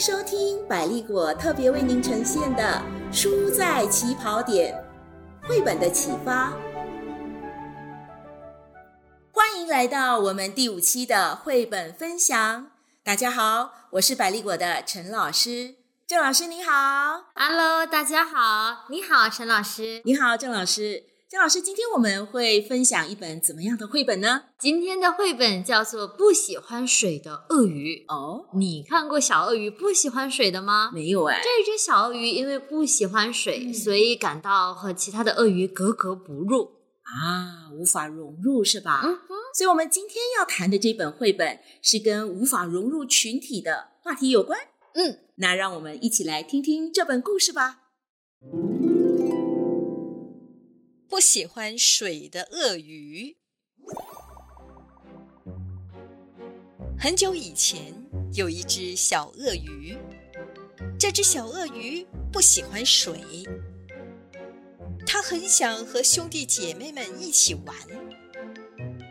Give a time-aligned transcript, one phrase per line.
[0.00, 2.82] 收听百丽果特别为您呈现的
[3.14, 4.74] 《书在起跑点》
[5.46, 6.54] 绘本的启发。
[9.30, 12.70] 欢迎来到我们第五期的绘本分享。
[13.04, 15.74] 大家好，我是百丽果的陈老师。
[16.06, 21.09] 郑老师你好，Hello，大家好，你好，陈老师，你好，郑老师。
[21.30, 24.46] 郑老师，今天我们会分享一本怎么样的绘本呢？
[24.58, 28.04] 今天的绘本叫做《不喜欢水的鳄鱼》。
[28.12, 30.90] 哦，你看过小鳄鱼不喜欢水的吗？
[30.92, 31.40] 没有哎。
[31.40, 36.64] 这只小鳄鱼因为不喜欢水，所以感到和其他的鳄鱼格格不入
[37.04, 39.02] 啊，无法融入是吧？
[39.04, 39.36] 嗯哼。
[39.54, 44.58] 所以，我们今天要谈的这本绘本是跟无法融入群体的话题有关。
[44.94, 47.79] 嗯，那让我们一起来听听这本故事吧。
[51.10, 53.36] 不喜欢水的鳄鱼。
[56.96, 57.92] 很久以前，
[58.34, 59.98] 有一只小鳄鱼。
[60.96, 63.18] 这只小鳄鱼不喜欢水，
[65.04, 67.76] 它很想和兄弟姐妹们一起玩，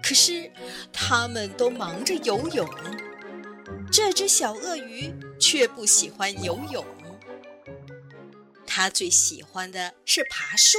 [0.00, 0.52] 可是
[0.92, 2.68] 他们都忙着游泳。
[3.90, 6.86] 这只小鳄鱼却不喜欢游泳，
[8.64, 10.78] 它最喜欢的是爬树。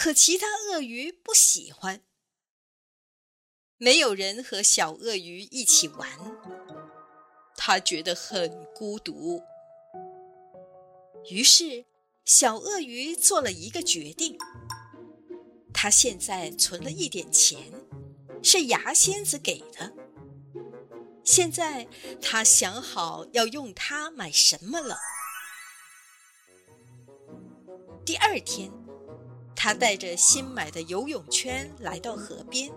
[0.00, 2.04] 可其他鳄鱼不喜欢，
[3.78, 6.08] 没有人和小鳄鱼一起玩，
[7.56, 9.42] 他觉得很孤独。
[11.28, 11.84] 于是，
[12.24, 14.38] 小鳄鱼做了一个决定。
[15.74, 17.72] 他现在存了一点钱，
[18.40, 19.92] 是牙仙子给的。
[21.24, 21.88] 现在
[22.22, 24.96] 他想好要用它买什么了。
[28.06, 28.72] 第二天。
[29.60, 32.70] 他带着新买的游泳圈来到河边。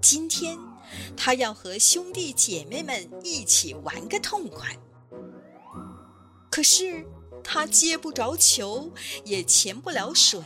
[0.00, 0.56] 今天，
[1.16, 4.78] 他要和兄弟姐妹们一起玩个痛快。
[6.48, 7.04] 可是，
[7.42, 8.88] 他接不着球，
[9.24, 10.40] 也潜不了水。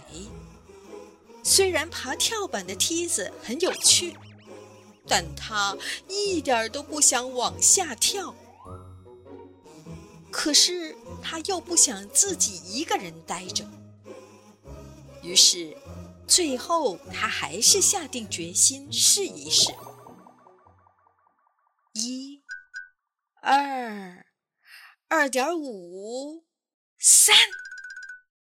[1.43, 4.17] 虽然爬跳板的梯子很有趣，
[5.07, 5.77] 但他
[6.09, 8.35] 一点都不想往下跳。
[10.31, 13.63] 可是，他又不想自己一个人待着。
[15.27, 15.77] 于是，
[16.29, 19.73] 最后他还是下定决心试一试。
[21.95, 22.45] 一、
[23.43, 24.25] 二、
[25.09, 26.45] 二点五、
[27.01, 27.35] 三，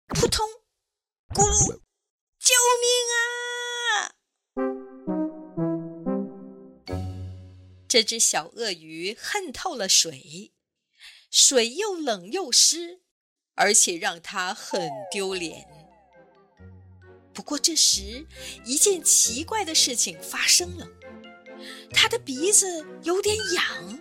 [0.07, 0.47] 扑通，
[1.35, 1.81] 咕噜，
[2.39, 2.87] 救命
[3.17, 4.15] 啊！
[7.89, 10.53] 这只小鳄鱼恨透了水，
[11.29, 13.01] 水又冷又湿，
[13.55, 15.78] 而且让它很丢脸。
[17.39, 18.25] 不过这时，
[18.65, 20.85] 一件奇怪的事情发生了，
[21.93, 23.99] 他的鼻子有点痒，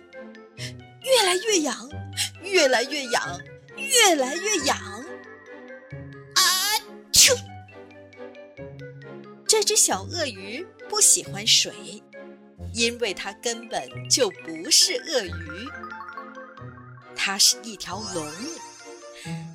[1.05, 1.89] 越来越痒，
[2.43, 3.39] 越来越痒，
[3.77, 4.77] 越来越痒。
[6.35, 6.43] 啊！
[7.13, 7.33] 啾！
[9.47, 12.03] 这只小鳄鱼不喜欢水，
[12.73, 15.69] 因为它根本就不是鳄鱼，
[17.15, 18.29] 它是一条龙。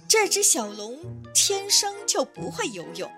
[0.09, 0.99] 这只小龙
[1.35, 3.13] 天生就不会游泳。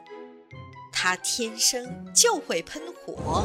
[0.99, 3.45] 它天生就会喷火，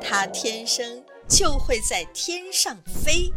[0.00, 3.30] 它天生就会在天上飞。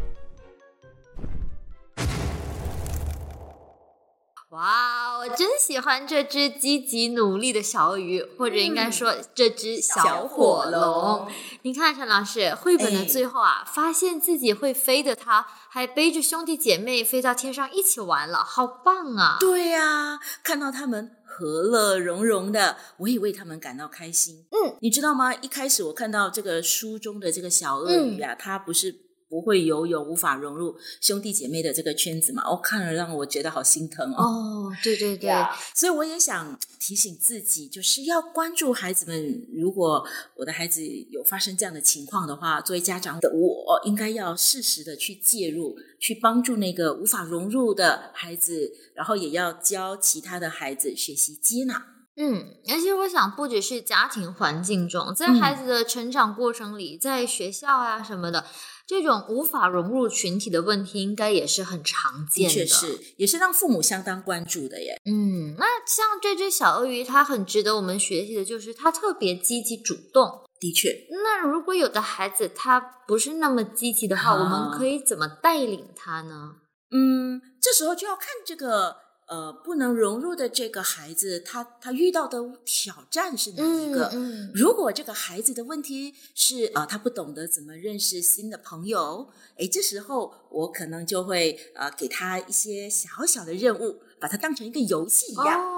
[4.52, 11.28] 哇，我真喜欢这只积极努力的小鳄鱼，或者应该说这只小火龙。
[11.64, 19.36] 你看，陈老师，绘本的最后啊，发现自己会飞的它，还背着兄弟姐妹飞到天上一起玩了，好棒啊！
[19.38, 21.14] 对呀，看到他们。
[21.38, 24.44] 和乐融融的，我也为他们感到开心。
[24.50, 25.36] 嗯，你知道吗？
[25.36, 28.92] 一开始我看到这个书中的这个小鳄鱼啊，它不是
[29.30, 32.44] 不会游泳，无法融入兄弟姐妹的这个圈子嘛？
[32.50, 34.24] 我看了让我觉得好心疼哦。
[34.24, 35.32] 哦，对对对，
[35.76, 39.46] 所以我也想提醒自己，就是要关注孩子们。
[39.54, 40.06] 如果
[40.36, 45.76] 我的孩子有发生这样的情况的话，作为家长的我，应该要适时的去介入。
[46.00, 51.88] 去帮助那个无法融入的孩子，然后也要教其他的孩子学习接纳。
[52.16, 58.46] 嗯，而且我想，不只是家庭环境中，在孩子的成长过程里，在学校啊什么的，
[58.88, 62.56] 这种无法融入群体的问题，应该也是很常见的。
[62.56, 65.00] 确实，也是让父母相当关注的耶。
[65.06, 70.42] 嗯，那像这只小鳄鱼，它很值得我们学习的，就是它特别积极主动。
[70.60, 76.56] 的确，那如果有的孩子他不是那么积极的话，我们可以怎么带领他呢？
[76.90, 78.96] 嗯，这时候就要看这个
[79.28, 84.10] 呃不能融入的这个孩子，他他遇到的挑战是哪一个？
[84.14, 95.62] 嗯如果这个孩子的问题是呃他不懂得怎么认识新的朋友，诶，这时候我可能就会呃给他一些小小的任务，把它当成一个游戏一样。
[95.62, 95.77] 哦，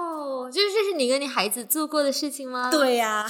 [0.50, 3.26] 就是这是你跟你孩子做过的事情吗？，对呀、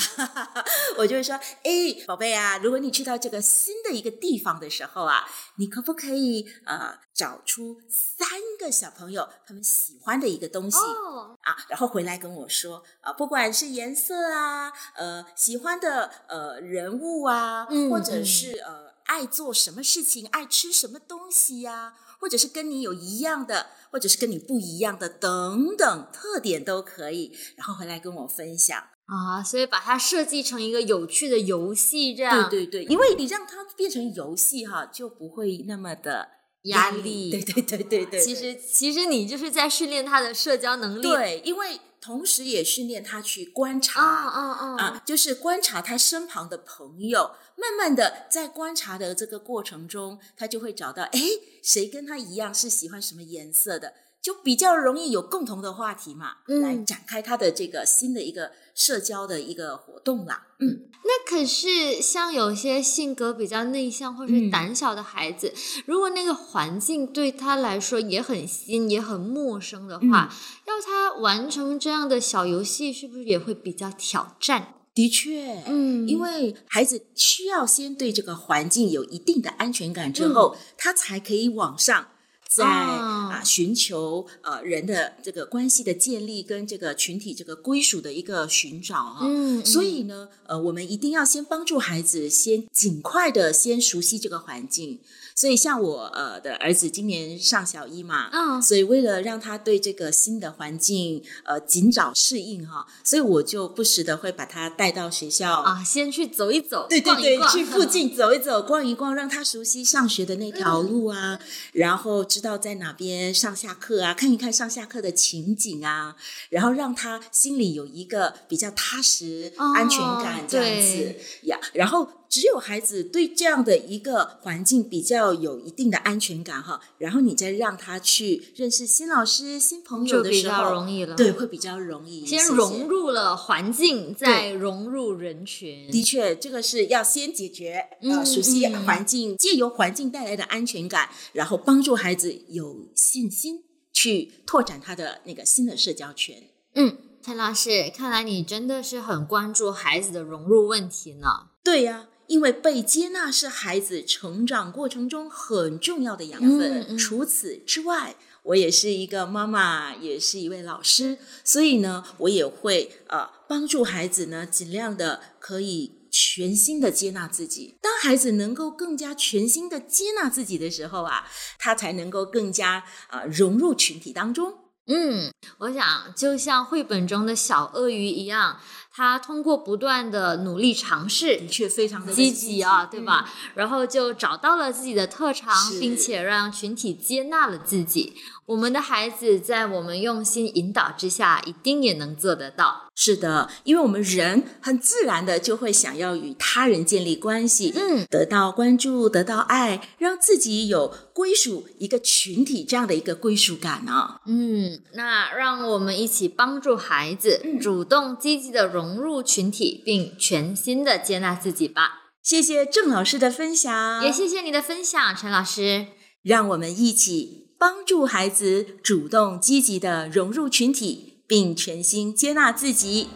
[0.99, 8.29] 我就会说，哎，宝贝啊，如果你去到这个新的一个地方的时候啊，你可不可以呃找出三
[8.59, 10.79] 个小朋友他们喜欢的一个东西？
[10.79, 28.79] 哦，啊，然后回来跟我说啊，不管是颜色啊，呃，喜欢的呃人物啊，嗯或者是呃爱做什么事情，爱吃什么东西呀、或者是跟你有一样的，或者是跟你不一样的等等特点都可以，然后回来跟我分享。
[29.07, 36.29] 啊，所以把它设计成一个有趣的游戏，这样对对对，因为你让它变成游戏哈，就不会那么的
[36.63, 37.03] 压力。
[37.03, 37.31] 力。
[37.31, 41.03] 对对对对对，其实其实你就是在训练他的社交能力。
[41.03, 44.01] 对，因为同时也训练他去观察。
[44.01, 44.77] 啊啊啊！
[44.79, 51.21] 啊，就是观察他身旁的朋友，慢慢的在观察的这个过程中，他就会找到，哎，
[51.63, 53.93] 谁跟他一样是喜欢什么颜色的，
[54.23, 60.49] 就比较容易有共同的话题嘛，嗯来展开他的这个新的一个社交的一个活动啦。
[60.59, 65.55] 嗯，那可是像有些性格比较内向或是嗯胆小的孩子，
[65.87, 74.75] 如果那个环境对他来说也很新、也很陌生的话，嗯要他完成这样的小游戏，是不是也会比较挑战？
[74.93, 82.09] 的确，嗯因为孩子需要先对这个环境有一定的安全感之后，他才可以往上。
[82.51, 83.31] 在哦。
[83.31, 94.99] 啊，寻求呃人的这个关系的建立跟这个群体这个归属的一个寻找啊，嗯所以呢，呃，我们一定要先帮助孩子先尽快的先熟悉这个环境。
[95.37, 98.61] 所以像我呃的儿子今年上小一嘛，嗯。
[98.61, 111.39] 所以为了让他对这个新的环境呃尽早适应哈，所以我就不时的会把他带到学校啊，先去走一走，对对对，逛一逛去附近 走一走、逛一逛，让他熟悉上学的那条路啊，
[111.73, 116.17] 然后知道在哪边上下课啊，看一看上下课的情景啊，
[116.49, 121.59] 然后让他心里有一个比较踏实、哦安全感这样子呀。
[121.73, 131.17] 然后只有孩子对这样的一个环境比较有一定的安全感哈，然后你再让他去认识新老师、新朋友的时候，较容易了。
[131.17, 132.25] 对，会比较容易。
[132.25, 135.91] 先融入了环境，再融入人群。
[135.91, 137.85] 的确，这个是要先解决
[138.25, 146.43] 熟悉嗯环境，借由环境带来的安全感，然后帮助孩子有信心去拓展他的那个新的社交圈。
[146.75, 151.49] 嗯，陈老师，看来你真的是很关注孩子的融入问题呢。
[151.63, 156.81] 对呀、因为被接纳是孩子成长过程中很重要的养分。
[156.81, 166.00] 嗯嗯除此之外，我也是一个妈妈，也是一位老师，所以呢，我也会呃帮助孩子呢，尽量的可以。
[166.11, 167.79] 全新的接纳自己。
[167.81, 171.27] 当孩子能够更加全新的接纳自己的时候啊，
[171.59, 174.55] 他才能够更加呃融入群体当中。
[174.87, 178.59] 嗯，我想就像绘本中的小鳄鱼一样，
[178.93, 183.31] 它通过不断的努力尝试的，确非常的积极啊，对吧？
[183.55, 188.15] 然后就找到了自己的特长，并且让群体接纳了自己。
[188.47, 192.89] 我们的孩子在我们用心引导之下，一定也能做得到。
[192.97, 204.21] 是的，因为我们人很自然的就会想要与他人建立关系，嗯，得到关注，得到爱，让自己有归属一个群体这样的一个归属感啊。
[204.27, 212.13] 嗯，那让我们一起帮助孩子主动积极的融入群体，并全心的接纳自己吧。
[212.23, 215.87] 谢谢郑老师的分享，也谢谢你的分享，陈老师。
[216.23, 223.09] 让我们一起帮助孩子主动积极的融入群体，并全心接纳自己。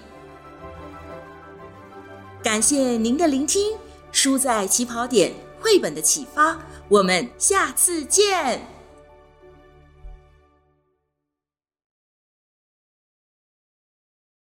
[2.43, 3.77] 感谢您的聆听，
[4.11, 8.74] 书在起跑点绘本的启发，我们下次见。